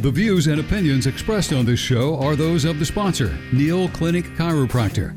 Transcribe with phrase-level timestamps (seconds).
[0.00, 4.24] The views and opinions expressed on this show are those of the sponsor, Neal Clinic
[4.36, 5.14] Chiropractor.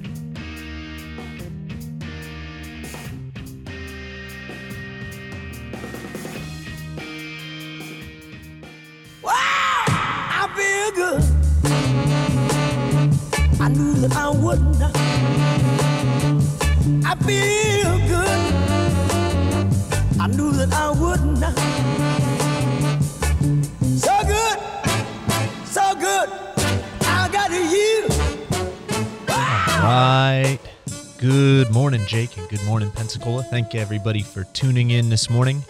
[32.65, 33.43] Morning, Pensacola.
[33.43, 35.63] Thank you, everybody, for tuning in this morning.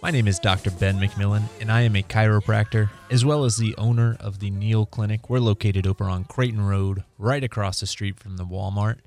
[0.00, 0.70] My name is Dr.
[0.70, 4.86] Ben McMillan, and I am a chiropractor as well as the owner of the Neal
[4.86, 5.28] Clinic.
[5.28, 8.98] We're located over on Creighton Road, right across the street from the Walmart.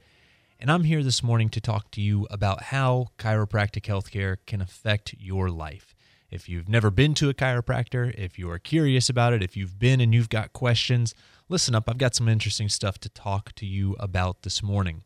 [0.60, 5.16] And I'm here this morning to talk to you about how chiropractic healthcare can affect
[5.18, 5.96] your life.
[6.30, 9.80] If you've never been to a chiropractor, if you are curious about it, if you've
[9.80, 11.16] been and you've got questions,
[11.48, 11.90] listen up.
[11.90, 15.04] I've got some interesting stuff to talk to you about this morning.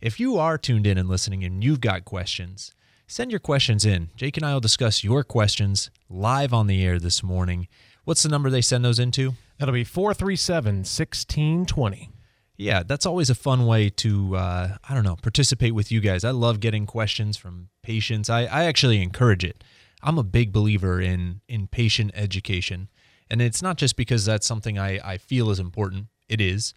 [0.00, 2.72] If you are tuned in and listening and you've got questions,
[3.08, 4.10] send your questions in.
[4.14, 7.66] Jake and I will discuss your questions live on the air this morning.
[8.04, 9.34] What's the number they send those into?
[9.58, 12.10] That'll be 437 1620.
[12.56, 16.22] Yeah, that's always a fun way to, uh, I don't know, participate with you guys.
[16.22, 18.30] I love getting questions from patients.
[18.30, 19.64] I, I actually encourage it.
[20.00, 22.88] I'm a big believer in, in patient education.
[23.28, 26.72] And it's not just because that's something I, I feel is important, it is,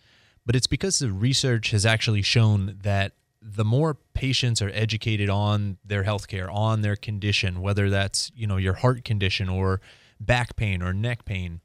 [0.45, 5.77] but it's because the research has actually shown that the more patients are educated on
[5.83, 9.81] their healthcare, on their condition, whether that's, you know, your heart condition or
[10.19, 11.59] back pain or neck pain,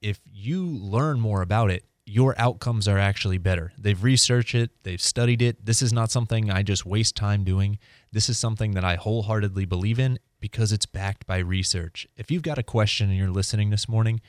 [0.00, 3.72] if you learn more about it, your outcomes are actually better.
[3.76, 5.66] They've researched it, they've studied it.
[5.66, 7.78] This is not something I just waste time doing.
[8.12, 12.06] This is something that I wholeheartedly believe in because it's backed by research.
[12.16, 14.20] If you've got a question and you're listening this morning,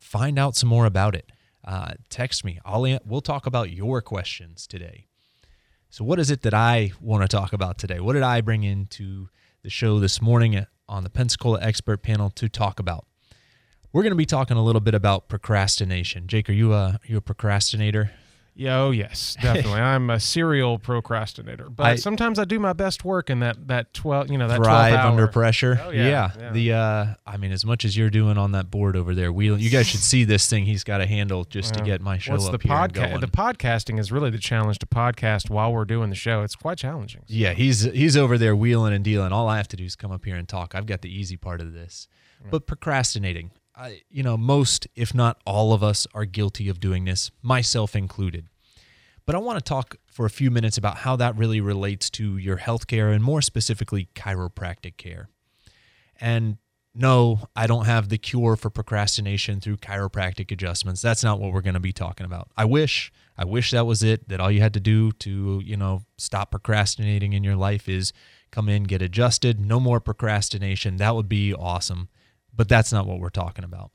[0.00, 1.30] find out some more about it.
[1.64, 2.58] Uh, text me.
[2.64, 5.06] I'll we'll talk about your questions today.
[5.90, 8.00] So, what is it that I want to talk about today?
[8.00, 9.28] What did I bring into
[9.62, 13.06] the show this morning on the Pensacola Expert Panel to talk about?
[13.92, 16.28] We're going to be talking a little bit about procrastination.
[16.28, 18.12] Jake, are you a are you a procrastinator?
[18.54, 19.80] Yeah, oh yes, definitely.
[19.80, 23.94] I'm a serial procrastinator, but I- sometimes I do my best work in that that
[23.94, 25.80] twelve, you know, that Thrive 12 under pressure.
[25.82, 26.50] Oh, yeah, yeah.
[26.52, 29.60] The uh, I mean, as much as you're doing on that board over there, wheeling.
[29.60, 32.32] You guys should see this thing he's got to handle just to get my show
[32.32, 33.20] What's up the podcast?
[33.20, 36.42] The podcasting is really the challenge to podcast while we're doing the show.
[36.42, 37.22] It's quite challenging.
[37.26, 39.32] Yeah, he's he's over there wheeling and dealing.
[39.32, 40.74] All I have to do is come up here and talk.
[40.74, 42.08] I've got the easy part of this.
[42.50, 47.06] But procrastinating, I, you know, most if not all of us are guilty of doing
[47.06, 48.46] this, myself included.
[49.24, 52.36] But I want to talk for a few minutes about how that really relates to
[52.36, 55.30] your healthcare and more specifically chiropractic care.
[56.20, 56.58] And
[56.94, 61.00] no, I don't have the cure for procrastination through chiropractic adjustments.
[61.00, 62.48] That's not what we're going to be talking about.
[62.56, 65.76] I wish, I wish that was it, that all you had to do to, you
[65.76, 68.12] know, stop procrastinating in your life is
[68.50, 70.96] come in, get adjusted, no more procrastination.
[70.96, 72.08] That would be awesome.
[72.54, 73.90] But that's not what we're talking about.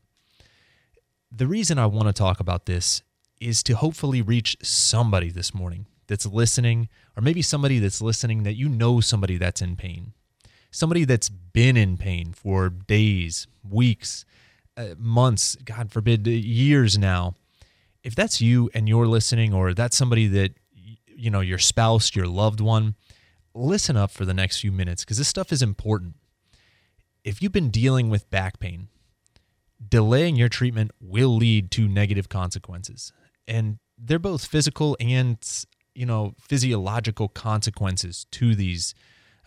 [1.32, 3.04] The reason I want to talk about this
[3.42, 8.54] is to hopefully reach somebody this morning that's listening, or maybe somebody that's listening that
[8.54, 10.14] you know somebody that's in pain
[10.76, 14.26] somebody that's been in pain for days, weeks,
[14.76, 17.36] uh, months, God forbid, years now.
[18.04, 20.52] If that's you and you're listening, or that's somebody that,
[21.08, 22.96] you know, your spouse, your loved one,
[23.54, 26.16] listen up for the next few minutes because this stuff is important.
[27.26, 28.88] If you've been dealing with back pain,
[29.90, 33.12] delaying your treatment will lead to negative consequences.
[33.48, 35.38] And they're both physical and,
[35.96, 38.94] you know, physiological consequences to these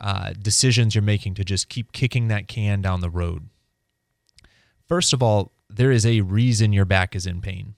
[0.00, 3.48] uh, decisions you're making to just keep kicking that can down the road.
[4.88, 7.74] First of all, there is a reason your back is in pain.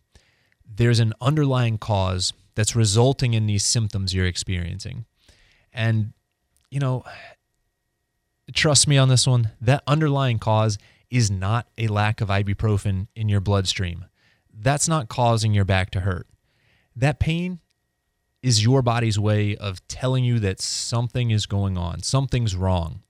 [0.64, 5.04] There's an underlying cause that's resulting in these symptoms you're experiencing.
[5.72, 6.14] And,
[6.70, 7.04] you know,
[8.52, 10.78] trust me on this one, that underlying cause
[11.10, 14.06] is not a lack of ibuprofen in your bloodstream.
[14.52, 16.26] That's not causing your back to hurt.
[16.94, 17.60] That pain
[18.42, 23.02] is your body's way of telling you that something is going on, something's wrong.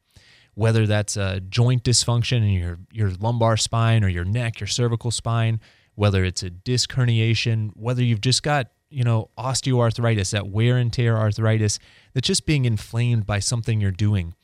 [0.54, 5.10] Whether that's a joint dysfunction in your, your lumbar spine or your neck, your cervical
[5.10, 5.60] spine,
[5.94, 10.92] whether it's a disc herniation, whether you've just got, you know, osteoarthritis, that wear and
[10.92, 11.78] tear arthritis
[12.12, 14.34] that's just being inflamed by something you're doing.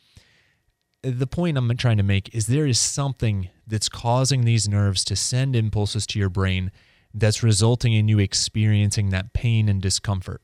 [1.06, 5.14] The point I'm trying to make is there is something that's causing these nerves to
[5.14, 6.73] send impulses to your brain
[7.14, 10.43] that's resulting in you experiencing that pain and discomfort.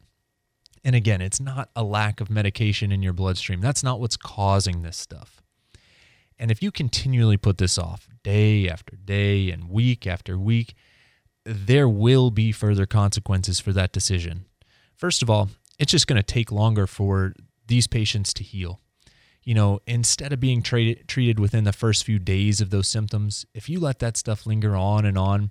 [0.85, 3.61] And again, it's not a lack of medication in your bloodstream.
[3.61, 5.43] That's not what's causing this stuff.
[6.39, 10.75] And if you continually put this off day after day and week after week,
[11.45, 14.45] there will be further consequences for that decision.
[14.95, 15.49] First of all,
[15.81, 17.35] it's just going to take longer for
[17.67, 18.79] these patients to heal.
[19.45, 23.45] You know, instead of being treated treated within the first few days of those symptoms,
[23.55, 25.51] if you let that stuff linger on and on,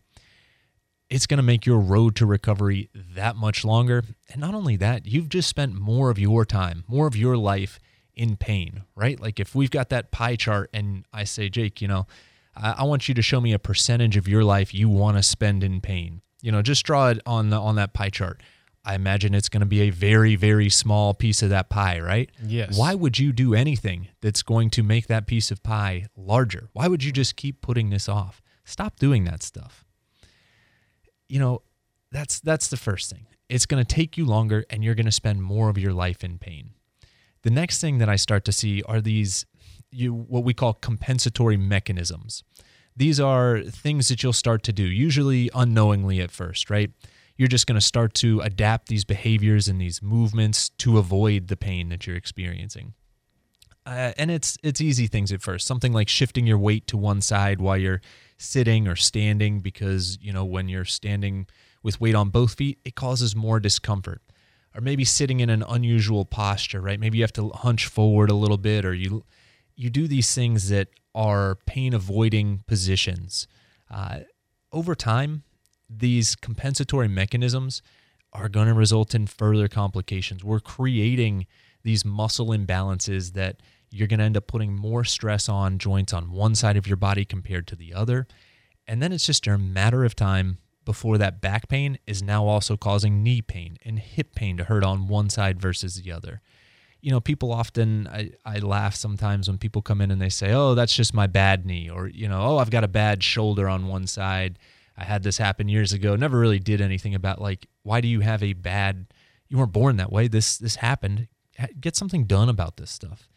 [1.09, 4.03] it's going to make your road to recovery that much longer.
[4.29, 7.79] And not only that, you've just spent more of your time, more of your life
[8.15, 9.19] in pain, right?
[9.19, 12.07] Like if we've got that pie chart and I say, Jake, you know,
[12.55, 15.23] I, I want you to show me a percentage of your life you want to
[15.23, 16.21] spend in pain.
[16.41, 18.41] You know, just draw it on the, on that pie chart.
[18.83, 22.31] I imagine it's going to be a very, very small piece of that pie, right?
[22.43, 22.77] Yes.
[22.77, 26.69] Why would you do anything that's going to make that piece of pie larger?
[26.73, 28.41] Why would you just keep putting this off?
[28.65, 29.85] Stop doing that stuff
[31.31, 31.61] you know,
[32.11, 33.25] that's that's the first thing.
[33.47, 36.23] It's going to take you longer and you're going to spend more of your life
[36.23, 36.71] in pain.
[37.43, 39.45] The next thing that I start to see are these
[39.91, 42.43] you what we call compensatory mechanisms.
[42.97, 46.91] These are things that you'll start to do, usually unknowingly at first, right?
[47.41, 51.57] You're just going to start to adapt these behaviors and these movements to avoid the
[51.57, 52.93] pain that you're experiencing.
[53.83, 55.65] Uh, and it's it's easy things at first.
[55.65, 57.99] Something like shifting your weight to one side while you're
[58.37, 61.47] sitting or standing because, you know, when you're standing
[61.81, 64.21] with weight on both feet, it causes more discomfort.
[64.75, 66.99] Or maybe sitting in an unusual posture, right?
[66.99, 69.25] Maybe you have to hunch forward a little bit or you
[69.75, 73.47] you do these things that are pain avoiding positions.
[73.89, 74.19] Uh,
[74.71, 75.41] over time,
[75.97, 77.81] these compensatory mechanisms
[78.33, 80.43] are going to result in further complications.
[80.43, 81.47] We're creating
[81.83, 86.31] these muscle imbalances that you're going to end up putting more stress on joints on
[86.31, 88.27] one side of your body compared to the other.
[88.87, 92.77] And then it's just a matter of time before that back pain is now also
[92.77, 96.41] causing knee pain and hip pain to hurt on one side versus the other.
[97.01, 100.53] You know, people often, I, I laugh sometimes when people come in and they say,
[100.53, 103.67] oh, that's just my bad knee, or, you know, oh, I've got a bad shoulder
[103.67, 104.57] on one side.
[105.01, 106.15] I had this happen years ago.
[106.15, 109.07] Never really did anything about like, why do you have a bad,
[109.49, 110.27] you weren't born that way.
[110.27, 111.27] This, this happened.
[111.79, 113.27] Get something done about this stuff.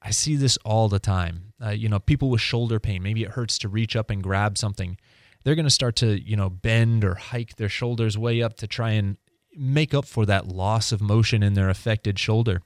[0.00, 1.52] I see this all the time.
[1.62, 4.56] Uh, you know, people with shoulder pain, maybe it hurts to reach up and grab
[4.56, 4.96] something.
[5.44, 8.66] They're going to start to, you know, bend or hike their shoulders way up to
[8.66, 9.18] try and
[9.54, 12.62] make up for that loss of motion in their affected shoulder.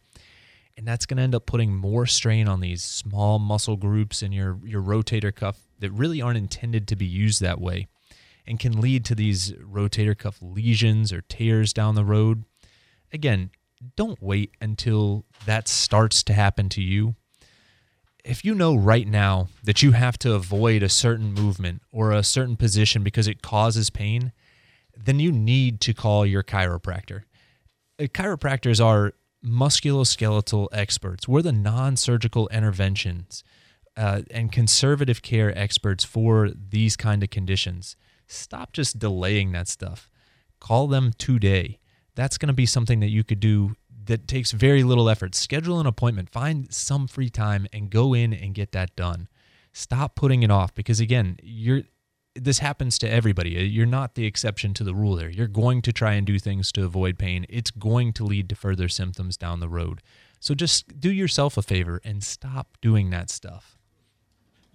[0.76, 4.31] And that's going to end up putting more strain on these small muscle groups in
[4.31, 7.88] your, your rotator cuff that really aren't intended to be used that way
[8.46, 12.44] and can lead to these rotator cuff lesions or tears down the road.
[13.12, 13.50] Again,
[13.96, 17.14] don't wait until that starts to happen to you
[18.26, 22.25] if you know right now that you have to avoid a certain movement or a
[22.25, 24.32] certain position because it causes pain,
[24.96, 27.22] then you need to call your chiropractor.
[28.00, 29.12] Uh, chiropractors are
[29.44, 31.28] musculoskeletal experts.
[31.28, 33.44] We're the non surgical interventions
[33.96, 37.96] uh, and conservative care experts for these kind of conditions.
[38.26, 40.11] Stop just delaying that stuff.
[40.61, 41.78] Call them today.
[42.14, 43.76] That's going to be something that you could do
[44.06, 45.34] that takes very little effort.
[45.34, 49.28] Schedule an appointment, find some free time, and go in and get that done.
[49.73, 51.82] Stop putting it off because again, you're
[52.34, 53.56] this happens to everybody.
[53.56, 55.31] Uh, you're not the exception to the rule there.
[55.31, 57.46] You're going to try and do things to avoid pain.
[57.49, 60.02] It's going to lead to further symptoms down the road.
[60.38, 63.75] So just do yourself a favor and stop doing that stuff.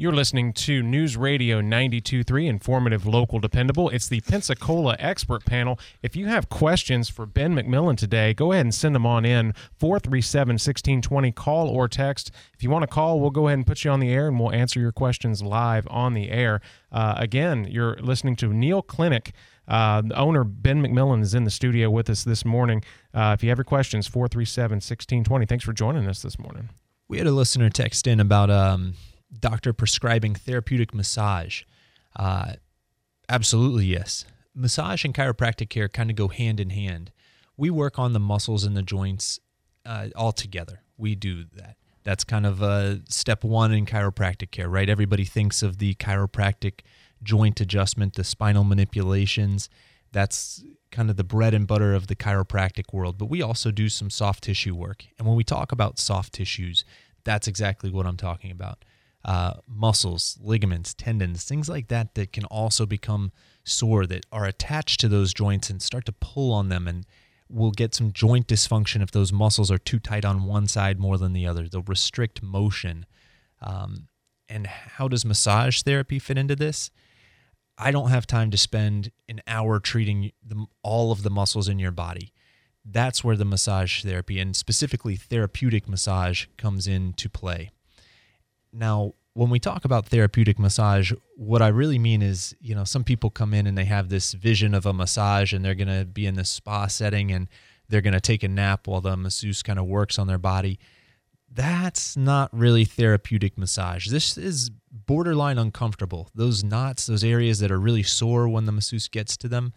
[0.02, 3.88] You're listening to News Radio 92.3, informative, local, dependable.
[3.90, 5.80] It's the Pensacola Expert Panel.
[6.02, 9.54] If you have questions for Ben McMillan today, go ahead and send them on in
[9.76, 11.32] 437 1620.
[11.34, 12.32] Call or text.
[12.56, 14.40] If you want to call, we'll go ahead and put you on the air and
[14.40, 16.62] we'll answer your questions live on the air.
[16.92, 19.34] Uh, again, you're listening to Neal Clinic.
[19.68, 22.84] Uh, the owner, Ben McMillan, is in the studio with us this morning.
[23.14, 25.46] Uh, if you have your questions, 437 1620.
[25.46, 26.70] Thanks for joining us this morning.
[27.08, 28.50] We had a listener text in about.
[28.50, 28.96] Um
[29.40, 31.64] doctor prescribing therapeutic massage?
[32.16, 32.54] Uh,
[33.30, 34.26] absolutely, yes.
[34.54, 37.12] Massage and chiropractic care kind of go hand in hand.
[37.58, 39.40] We work on the muscles and the joints
[39.86, 40.82] uh, all together.
[40.98, 41.78] We do that.
[42.04, 44.90] That's kind of uh, step one in chiropractic care, right?
[44.90, 46.82] Everybody thinks of the chiropractic
[47.22, 49.70] joint adjustment, the spinal manipulations.
[50.12, 53.18] That's kind of the bread and butter of the chiropractic world.
[53.18, 55.06] But we also do some soft tissue work.
[55.18, 56.84] And when we talk about soft tissues,
[57.24, 58.84] that's exactly what I'm talking about
[59.24, 63.32] uh, muscles, ligaments, tendons, things like that that can also become
[63.64, 67.06] sore that are attached to those joints and start to pull on them and
[67.50, 71.18] will get some joint dysfunction if those muscles are too tight on one side more
[71.18, 71.68] than the other.
[71.68, 73.06] They'll restrict motion.
[73.62, 74.08] Um,
[74.50, 76.92] and how does massage therapy fit into this?
[77.78, 81.80] I don't have time to spend an hour treating the, all of the muscles in
[81.80, 82.34] your body.
[82.84, 87.72] That's where the massage therapy and specifically therapeutic massage comes into play.
[88.74, 93.04] Now, when we talk about therapeutic massage, what I really mean is, you know, some
[93.04, 96.06] people come in and they have this vision of a massage and they're going to
[96.06, 97.48] be in this spa setting and
[97.88, 100.80] they're going to take a nap while the masseuse kind of works on their body.
[101.54, 104.08] That's not really therapeutic massage.
[104.08, 106.30] This is borderline uncomfortable.
[106.34, 109.74] Those knots, those areas that are really sore when the masseuse gets to them,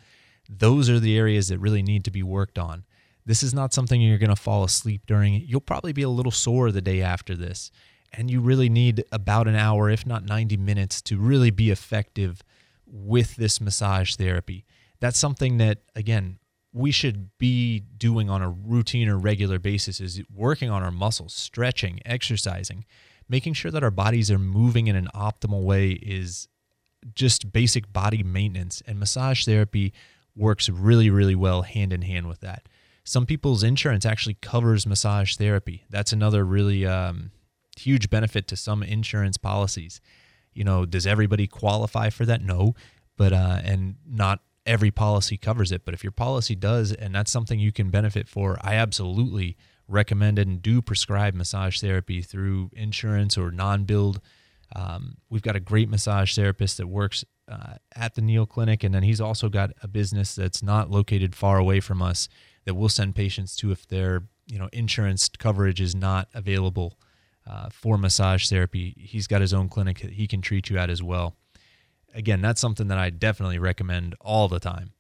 [0.49, 2.85] those are the areas that really need to be worked on.
[3.27, 5.35] This is not something you're going to fall asleep during.
[5.35, 7.71] You'll probably be a little sore the day after this
[8.17, 12.43] and you really need about an hour, if not 90 minutes, to really be effective
[12.87, 14.65] with this massage therapy.
[15.01, 16.39] That's something that, again,
[16.73, 21.33] we should be doing on a routine or regular basis is working on our muscles,
[21.33, 22.85] stretching, exercising,
[23.29, 26.49] making sure that our bodies are moving in an optimal way is
[27.15, 28.83] just basic body maintenance.
[28.87, 29.93] And massage therapy
[30.35, 32.69] works really, really well hand in hand with that.
[33.05, 35.85] Some people's insurance actually covers massage therapy.
[35.91, 37.31] That's another really um,
[37.85, 40.01] huge benefit to some insurance policies.
[40.53, 42.43] You know, does everybody qualify for that?
[42.43, 42.75] No,
[43.17, 45.85] but uh, and not every policy covers it.
[45.85, 50.39] But if your policy does, and that's something you can benefit for, I absolutely recommend
[50.39, 54.21] and do prescribe massage therapy through insurance or non-billed.
[54.75, 58.95] Um, we've got a great massage therapist that works uh, at the Neal Clinic, and
[58.95, 62.29] then he's also got a business that's not located far away from us
[62.65, 66.99] that we'll send patients to if their you know insurance coverage is not available
[67.47, 68.95] uh, for massage therapy.
[68.99, 71.37] He's got his own clinic he can treat you at as well.
[72.15, 74.94] Again, that's something that I definitely recommend all the time.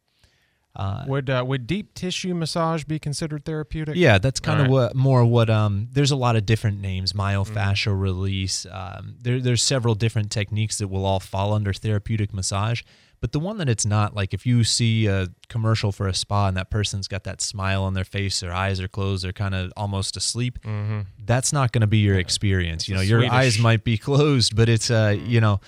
[0.76, 3.94] Uh, would uh, would deep tissue massage be considered therapeutic?
[3.96, 4.72] Yeah, that's kind of right.
[4.72, 5.88] what more what um.
[5.92, 8.00] There's a lot of different names: myofascial mm.
[8.00, 8.66] release.
[8.70, 12.82] Um, there, there's several different techniques that will all fall under therapeutic massage.
[13.24, 16.48] But the one that it's not, like if you see a commercial for a spa
[16.48, 19.54] and that person's got that smile on their face, their eyes are closed, they're kind
[19.54, 20.58] of almost asleep.
[20.60, 21.00] Mm-hmm.
[21.24, 22.82] That's not going to be your experience.
[22.82, 23.32] It's you know, your Swedish.
[23.32, 25.26] eyes might be closed, but it's uh, mm-hmm.
[25.26, 25.60] you know,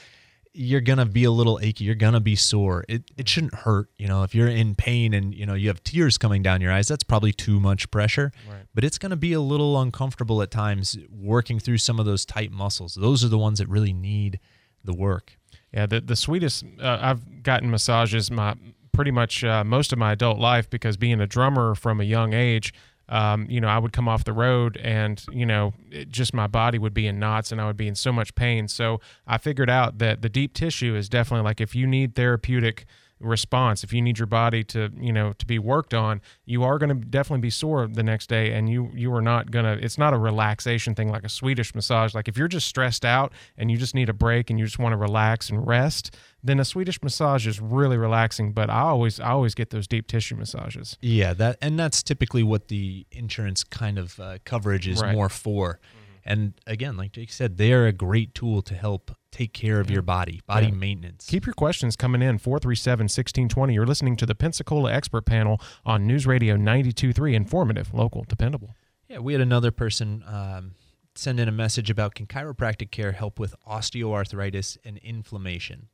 [0.56, 1.84] you're gonna be a little achy.
[1.84, 2.84] You're gonna be sore.
[2.88, 3.90] It it shouldn't hurt.
[3.96, 6.72] You know, if you're in pain and you know you have tears coming down your
[6.72, 8.32] eyes, that's probably too much pressure.
[8.48, 8.62] Right.
[8.75, 12.50] But it's gonna be a little uncomfortable at times working through some of those tight
[12.50, 12.94] muscles.
[12.94, 14.40] Those are the ones that really need
[14.82, 15.36] the work.
[15.72, 18.54] Yeah, the the sweetest uh, I've gotten massages my
[18.92, 22.32] pretty much uh, most of my adult life because being a drummer from a young
[22.32, 22.72] age,
[23.08, 25.75] um, you know, I would come off the road and, you know,
[26.08, 28.68] just my body would be in knots and I would be in so much pain.
[28.68, 32.86] So I figured out that the deep tissue is definitely like if you need therapeutic
[33.18, 36.78] response if you need your body to you know to be worked on you are
[36.78, 39.73] going to definitely be sore the next day and you you are not going to
[39.82, 43.32] it's not a relaxation thing like a swedish massage like if you're just stressed out
[43.56, 46.61] and you just need a break and you just want to relax and rest then
[46.61, 50.37] a swedish massage is really relaxing but i always i always get those deep tissue
[50.37, 55.14] massages yeah that and that's typically what the insurance kind of uh, coverage is right.
[55.14, 56.30] more for mm-hmm.
[56.30, 59.90] and again like jake said they are a great tool to help take care of
[59.90, 60.73] your body, body yeah.
[60.73, 61.26] maintenance.
[61.28, 63.75] Keep your questions coming in 437 1620.
[63.75, 68.75] You're listening to the Pensacola Expert Panel on News Radio 923, informative, local, dependable.
[69.09, 70.73] Yeah, we had another person um,
[71.14, 75.88] send in a message about can chiropractic care help with osteoarthritis and inflammation?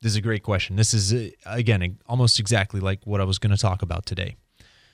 [0.00, 0.76] This is a great question.
[0.76, 4.36] This is, uh, again, almost exactly like what I was going to talk about today.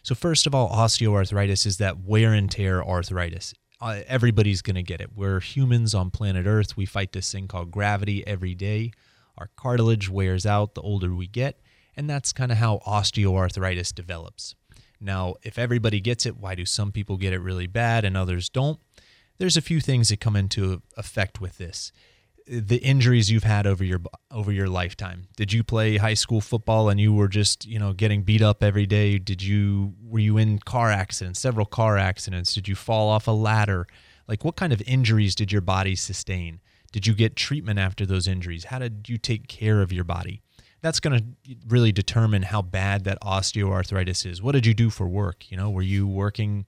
[0.03, 4.83] So, first of all, osteoarthritis is that wear and tear arthritis uh, everybody's going to
[4.83, 5.11] get it.
[5.15, 6.77] We're humans on planet Earth.
[6.77, 8.93] We fight this thing called gravity every day.
[9.39, 11.61] Our cartilage wears out the older we get,
[11.97, 14.55] and that's kind of how osteoarthritis develops.
[15.01, 18.49] Now, if everybody gets it, why do some people get it really bad and others
[18.49, 18.81] don't?
[19.39, 21.93] There's a few things that come into effect with this
[22.47, 24.01] the injuries you've had over your
[24.31, 25.29] over your lifetime.
[25.37, 28.63] Did you play high school football and you were just, you know, getting beat up
[28.63, 29.19] every day?
[29.19, 32.55] Did you were you in car accidents, several car accidents?
[32.55, 33.87] Did you fall off a ladder?
[34.29, 36.61] Like what kind of injuries did your body sustain?
[36.93, 38.65] Did you get treatment after those injuries?
[38.65, 40.43] How did you take care of your body?
[40.83, 44.41] That's going to really determine how bad that osteoarthritis is.
[44.41, 45.51] What did you do for work?
[45.51, 46.67] You know, were you working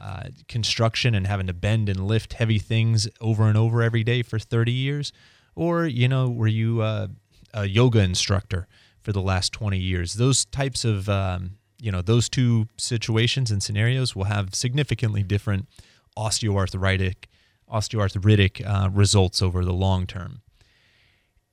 [0.00, 4.22] uh, construction and having to bend and lift heavy things over and over every day
[4.22, 5.12] for 30 years?
[5.54, 7.08] Or, you know, were you uh,
[7.52, 8.66] a yoga instructor
[9.02, 10.14] for the last 20 years?
[10.14, 15.68] Those types of, um, you know, those two situations and scenarios will have significantly different
[16.16, 17.26] osteoarthritic,
[17.72, 20.40] osteoarthritic uh, results over the long term.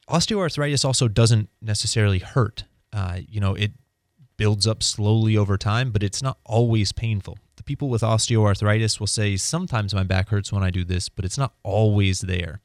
[0.10, 2.66] Osteoarthritis also doesn't necessarily hurt.
[2.92, 3.72] Uh, you know, it
[4.36, 9.08] builds up slowly over time, but it's not always painful the people with osteoarthritis will
[9.08, 12.62] say, sometimes my back hurts when I do this, but it's not always there.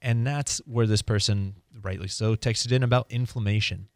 [0.00, 3.88] And that's where this person, rightly so, texted in about inflammation.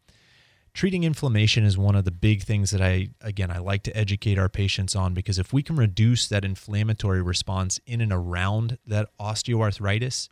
[0.73, 4.39] Treating inflammation is one of the big things that I, again, I like to educate
[4.39, 9.09] our patients on because if we can reduce that inflammatory response in and around that
[9.19, 10.29] osteoarthritis,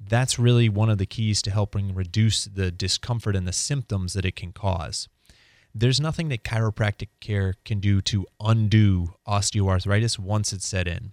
[0.00, 4.24] That's really one of the keys to helping reduce the discomfort and the symptoms that
[4.24, 5.08] it can cause.
[5.74, 11.12] There's nothing that chiropractic care can do to undo osteoarthritis once it's set in.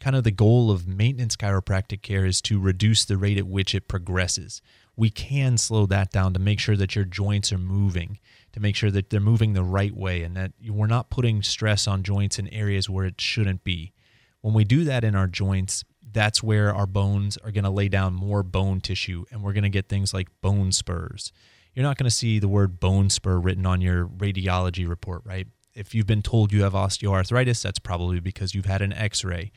[0.00, 3.74] Kind of the goal of maintenance chiropractic care is to reduce the rate at which
[3.74, 4.60] it progresses.
[4.96, 8.18] We can slow that down to make sure that your joints are moving,
[8.52, 11.86] to make sure that they're moving the right way, and that we're not putting stress
[11.86, 13.92] on joints in areas where it shouldn't be.
[14.40, 17.88] When we do that in our joints, that's where our bones are going to lay
[17.88, 21.32] down more bone tissue and we're going to get things like bone spurs.
[21.74, 25.48] You're not going to see the word bone spur written on your radiology report, right?
[25.74, 29.50] If you've been told you have osteoarthritis, that's probably because you've had an x ray.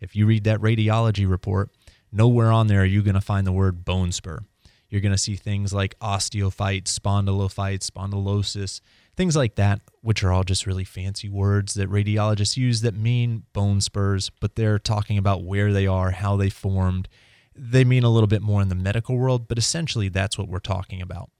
[0.00, 1.70] If you read that radiology report,
[2.10, 4.40] nowhere on there are you going to find the word bone spur.
[4.88, 8.80] You're going to see things like osteophyte, spondylophyte, spondylosis,
[9.16, 13.44] things like that, which are all just really fancy words that radiologists use that mean
[13.52, 17.08] bone spurs, but they're talking about where they are, how they formed.
[17.54, 20.58] They mean a little bit more in the medical world, but essentially that's what we're
[20.58, 21.30] talking about.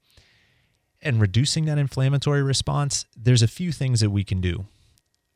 [1.02, 4.66] And reducing that inflammatory response, there's a few things that we can do.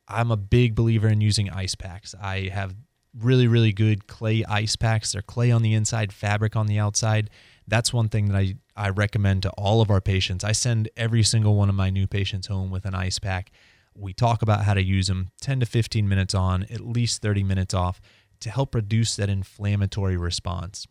[0.06, 2.14] I'm a big believer in using ice packs.
[2.20, 2.74] I have
[3.18, 5.12] really, really good clay ice packs.
[5.12, 7.30] They're clay on the inside, fabric on the outside.
[7.66, 10.44] That's one thing that I, I recommend to all of our patients.
[10.44, 13.50] I send every single one of my new patients home with an ice pack.
[13.94, 17.44] We talk about how to use them 10 to 15 minutes on, at least 30
[17.44, 18.00] minutes off
[18.40, 20.86] to help reduce that inflammatory response.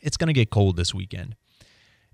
[0.00, 1.36] It's going to get cold this weekend.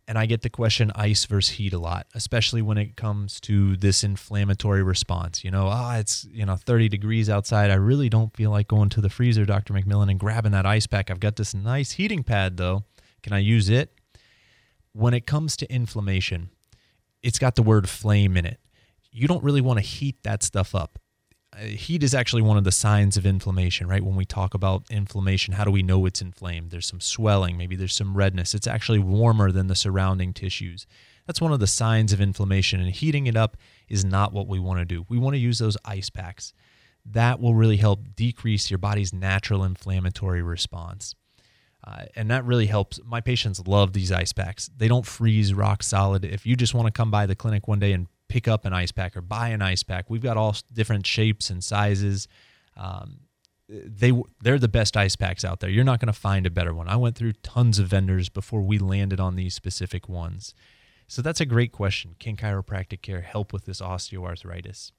[0.08, 3.76] And I get the question ice versus heat a lot, especially when it comes to
[3.76, 5.44] this inflammatory response.
[5.44, 7.70] You know, ah, oh, it's, you know, 30 degrees outside.
[7.70, 9.74] I really don't feel like going to the freezer, Dr.
[9.74, 11.10] McMillan, and grabbing that ice pack.
[11.10, 12.84] I've got this nice heating pad though.
[13.22, 13.92] Can I use it?
[14.94, 16.48] When it comes to inflammation,
[17.22, 18.60] it's got the word flame in it.
[19.12, 20.98] You don't really want to heat that stuff up.
[21.58, 24.04] Uh, heat is actually one of the signs of inflammation, right?
[24.04, 26.70] When we talk about inflammation, how do we know it's inflamed?
[26.70, 28.54] There's some swelling, maybe there's some redness.
[28.54, 30.86] It's actually warmer than the surrounding tissues.
[31.26, 33.56] That's one of the signs of inflammation, and heating it up
[33.88, 35.04] is not what we want to do.
[35.08, 36.52] We want to use those ice packs.
[37.04, 41.14] That will really help decrease your body's natural inflammatory response.
[41.84, 43.00] Uh, and that really helps.
[43.04, 44.68] My patients love these ice packs.
[44.76, 46.24] They don't freeze rock solid.
[46.24, 48.72] If you just want to come by the clinic one day and pick up an
[48.72, 52.28] ice pack or buy an ice pack, we've got all different shapes and sizes.
[52.76, 53.20] Um,
[53.68, 55.68] they they're the best ice packs out there.
[55.68, 56.88] You're not going to find a better one.
[56.88, 60.54] I went through tons of vendors before we landed on these specific ones.
[61.06, 62.16] So that's a great question.
[62.18, 64.92] Can chiropractic care help with this osteoarthritis?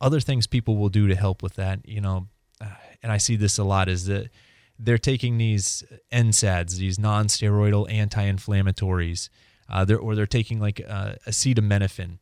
[0.00, 2.28] Other things people will do to help with that, you know,
[2.60, 4.30] uh, and I see this a lot is that
[4.78, 9.28] they're taking these NSAIDs, these non-steroidal anti-inflammatories,
[9.68, 12.18] uh, they're, or they're taking like uh, acetaminophen.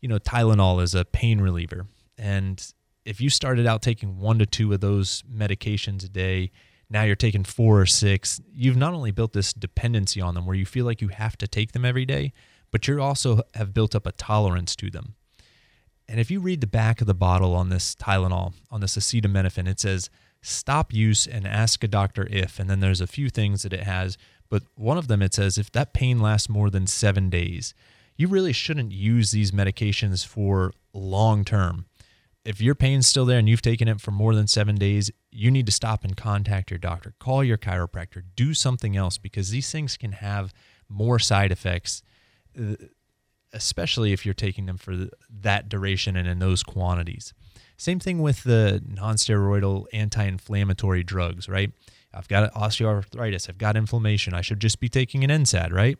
[0.00, 1.86] You know, Tylenol is a pain reliever,
[2.18, 2.72] and
[3.04, 6.50] if you started out taking one to two of those medications a day,
[6.88, 8.40] now you're taking four or six.
[8.52, 11.46] You've not only built this dependency on them where you feel like you have to
[11.46, 12.32] take them every day,
[12.70, 15.14] but you also have built up a tolerance to them.
[16.08, 19.68] And if you read the back of the bottle on this Tylenol, on this acetaminophen,
[19.68, 20.10] it says
[20.42, 22.58] stop use and ask a doctor if.
[22.58, 25.56] And then there's a few things that it has, but one of them it says
[25.56, 27.74] if that pain lasts more than seven days,
[28.20, 31.86] you really shouldn't use these medications for long term.
[32.44, 35.50] If your pain's still there and you've taken it for more than seven days, you
[35.50, 37.14] need to stop and contact your doctor.
[37.18, 38.22] Call your chiropractor.
[38.36, 40.52] Do something else because these things can have
[40.86, 42.02] more side effects,
[42.60, 42.74] uh,
[43.54, 47.32] especially if you're taking them for that duration and in those quantities.
[47.78, 51.72] Same thing with the nonsteroidal anti-inflammatory drugs, right?
[52.12, 54.34] I've got osteoarthritis, I've got inflammation.
[54.34, 55.96] I should just be taking an NSAID, right?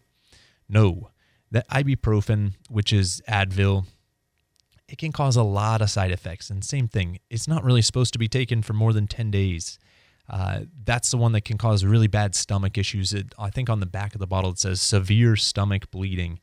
[0.69, 1.09] No.
[1.51, 3.87] That ibuprofen, which is Advil,
[4.89, 6.51] it can cause a lot of side effects.
[6.51, 9.79] And same thing, it's not really supposed to be taken for more than 10 days.
[10.29, 13.13] Uh, that's the one that can cause really bad stomach issues.
[13.13, 16.41] It, I think on the back of the bottle it says severe stomach bleeding.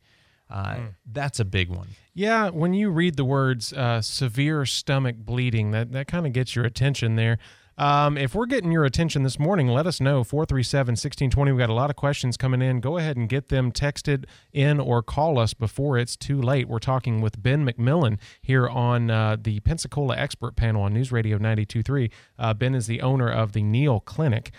[0.50, 0.96] Uh, mm.
[1.06, 1.90] That's a big one.
[2.14, 6.56] Yeah, when you read the words uh, severe stomach bleeding, that, that kind of gets
[6.56, 7.38] your attention there.
[7.78, 10.24] Um, if we're getting your attention this morning, let us know.
[10.24, 11.52] 437 1620.
[11.52, 12.80] We've got a lot of questions coming in.
[12.80, 16.68] Go ahead and get them texted in or call us before it's too late.
[16.68, 21.38] We're talking with Ben McMillan here on uh, the Pensacola Expert Panel on News Radio
[21.38, 22.10] 923.
[22.40, 24.52] Uh, ben is the owner of the Neal Clinic.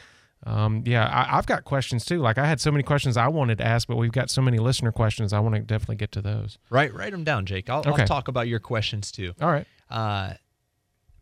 [0.46, 2.20] Um, yeah, I, have got questions too.
[2.20, 4.58] Like I had so many questions I wanted to ask, but we've got so many
[4.58, 5.32] listener questions.
[5.32, 6.58] I want to definitely get to those.
[6.70, 7.68] Right, write them down, Jake.
[7.68, 8.02] I'll, okay.
[8.02, 9.34] I'll talk about your questions too.
[9.40, 9.66] All right.
[9.90, 10.34] Uh,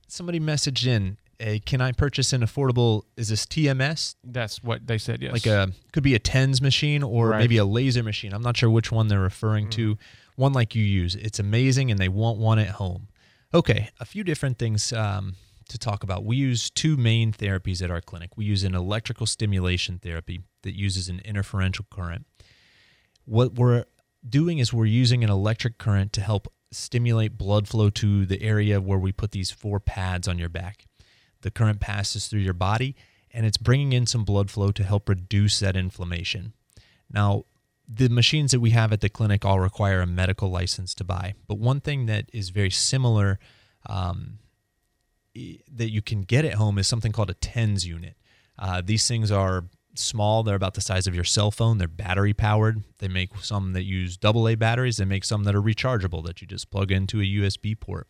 [0.06, 1.16] somebody messaged in.
[1.38, 3.02] Hey, can I purchase an affordable?
[3.16, 4.14] Is this TMS?
[4.24, 5.22] That's what they said.
[5.22, 5.32] Yes.
[5.32, 7.38] Like a could be a TENS machine or right.
[7.38, 8.32] maybe a laser machine.
[8.32, 9.72] I'm not sure which one they're referring mm.
[9.72, 9.98] to.
[10.36, 11.14] One like you use.
[11.14, 13.08] It's amazing, and they want one at home.
[13.54, 14.92] Okay, a few different things.
[14.92, 15.36] Um,
[15.68, 16.24] to talk about.
[16.24, 18.36] We use two main therapies at our clinic.
[18.36, 22.26] We use an electrical stimulation therapy that uses an interferential current.
[23.24, 23.84] What we're
[24.28, 28.80] doing is we're using an electric current to help stimulate blood flow to the area
[28.80, 30.84] where we put these four pads on your back.
[31.42, 32.96] The current passes through your body
[33.36, 36.54] and it's bringing in some blood flow to help reduce that inflammation.
[37.12, 37.44] Now,
[37.86, 41.34] the machines that we have at the clinic all require a medical license to buy,
[41.46, 43.38] but one thing that is very similar
[43.88, 44.38] um,
[45.34, 48.16] that you can get at home is something called a TENS unit.
[48.58, 50.42] Uh, these things are small.
[50.42, 51.76] They're about the size of your cell phone.
[51.76, 52.82] They're battery powered.
[52.98, 54.96] They make some that use AA batteries.
[54.96, 58.08] They make some that are rechargeable that you just plug into a USB port.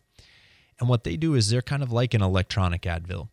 [0.79, 3.29] And what they do is they're kind of like an electronic Advil.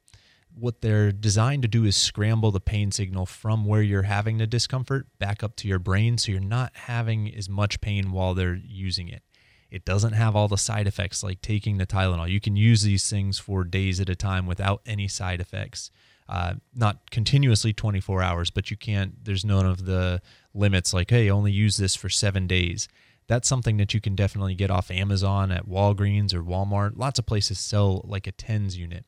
[0.56, 4.46] What they're designed to do is scramble the pain signal from where you're having the
[4.46, 8.60] discomfort back up to your brain so you're not having as much pain while they're
[8.64, 9.22] using it.
[9.70, 12.30] It doesn't have all the side effects like taking the Tylenol.
[12.30, 15.90] You can use these things for days at a time without any side effects.
[16.28, 20.22] Uh, not continuously 24 hours, but you can't, there's none of the
[20.54, 22.86] limits like, hey, only use this for seven days.
[23.26, 26.92] That's something that you can definitely get off Amazon at Walgreens or Walmart.
[26.96, 29.04] Lots of places sell like a TENS unit.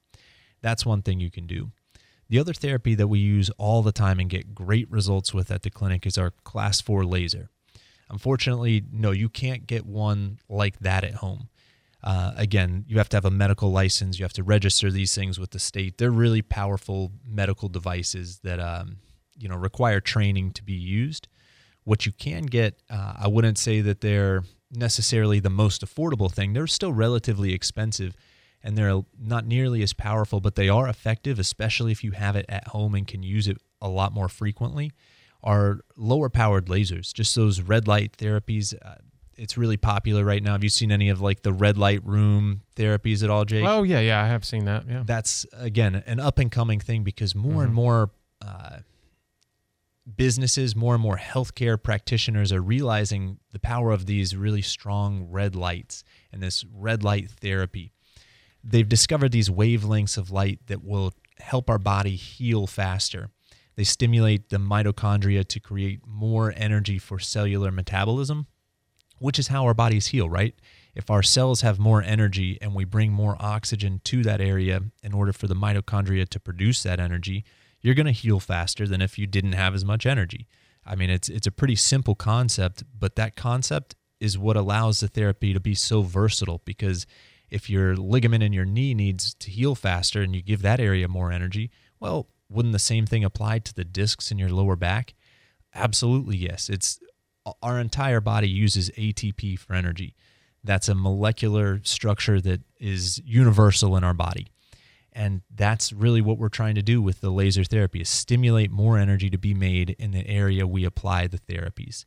[0.63, 1.71] That's one thing you can do.
[2.29, 5.63] The other therapy that we use all the time and get great results with at
[5.63, 7.51] the clinic is our class 4 laser.
[8.09, 11.49] Unfortunately, no, you can't get one like that at home.
[12.03, 14.19] Uh, again, you have to have a medical license.
[14.19, 15.99] You have to register these things with the state.
[15.99, 18.99] They're really powerful medical devices that um,
[19.37, 21.27] you know require training to be used.
[21.87, 26.53] What you can get, uh, I wouldn't say that they're necessarily the most affordable thing.
[26.53, 28.15] They're still relatively expensive,
[28.63, 32.45] and they're not nearly as powerful, but they are effective, especially if you have it
[32.49, 34.93] at home and can use it a lot more frequently
[35.47, 38.75] are lower powered lasers, just those red light therapies.
[38.83, 38.97] Uh,
[39.37, 40.53] it's really popular right now.
[40.53, 43.65] Have you seen any of like the red light room therapies at all, Jake?
[43.67, 44.85] Oh yeah, yeah, I have seen that.
[44.89, 47.61] Yeah, that's again an up and coming thing because more mm-hmm.
[47.61, 48.11] and more
[48.43, 48.79] uh,
[50.15, 55.57] businesses, more and more healthcare practitioners are realizing the power of these really strong red
[55.57, 57.93] lights and this red light therapy.
[58.63, 63.31] They've discovered these wavelengths of light that will help our body heal faster.
[63.77, 68.47] They stimulate the mitochondria to create more energy for cellular metabolism,
[69.19, 70.55] which is how our bodies heal, right?
[70.95, 75.13] If our cells have more energy and we bring more oxygen to that area in
[75.13, 77.45] order for the mitochondria to produce that energy,
[77.87, 80.49] you're going to heal faster than if you didn't have as much energy.
[80.85, 85.07] I mean, it's it's a pretty simple concept, but that concept is what allows the
[85.07, 87.07] therapy to be so versatile because
[87.49, 91.07] if your ligament in your knee needs to heal faster and you give that area
[91.07, 91.71] more energy,
[92.01, 95.15] well, wouldn't the same thing apply to the discs in your lower back?
[95.73, 96.69] Absolutely, yes.
[96.69, 96.99] It's
[97.63, 100.17] our entire body uses ATP for energy.
[100.65, 104.49] That's a molecular structure that is universal in our body.
[105.17, 108.99] And that's really what we're trying to do with the laser therapy is stimulate more
[108.99, 112.05] energy to be made in the area we apply the therapies.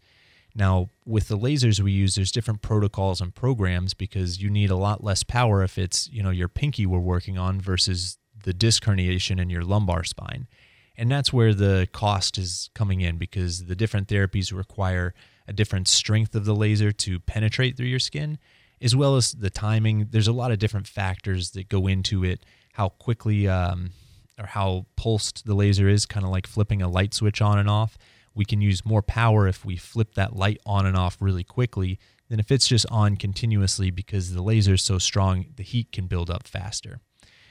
[0.53, 4.75] Now, with the lasers we use, there's different protocols and programs because you need a
[4.75, 8.83] lot less power if it's, you know, your pinky we're working on versus the disc
[8.83, 10.47] herniation in your lumbar spine.
[10.95, 15.15] And that's where the cost is coming in because the different therapies require
[15.47, 18.37] a different strength of the laser to penetrate through your skin,
[18.79, 20.09] as well as the timing.
[20.11, 22.45] There's a lot of different factors that go into it,
[22.79, 23.91] how quickly um,
[24.39, 27.69] or how pulsed the laser is, kind of like flipping a light switch on and
[27.69, 27.97] off.
[28.33, 31.99] We can use more power if we flip that light on and off really quickly
[32.29, 36.07] than if it's just on continuously because the laser is so strong, the heat can
[36.07, 37.01] build up faster.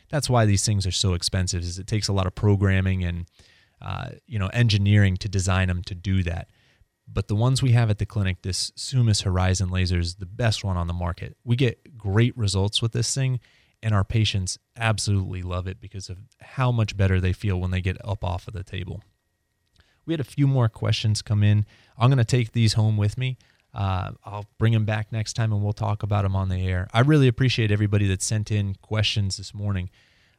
[0.08, 3.26] That's why these things are so expensive is it takes a lot of programming and
[3.82, 6.48] uh, you know engineering to design them to do that.
[7.06, 10.64] But the ones we have at the clinic this Summus Horizon laser is the best
[10.64, 11.36] one on the market.
[11.44, 13.40] We get great results with this thing
[13.82, 17.80] and our patients absolutely love it because of how much better they feel when they
[17.80, 19.02] get up off of the table
[20.06, 23.16] we had a few more questions come in i'm going to take these home with
[23.18, 23.36] me
[23.74, 26.88] uh, I'll bring them back next time and we'll talk about them on the air.
[26.92, 29.90] I really appreciate everybody that sent in questions this morning.